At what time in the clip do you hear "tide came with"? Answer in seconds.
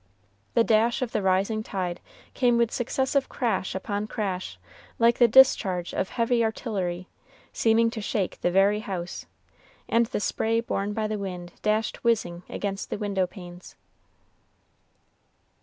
1.61-2.71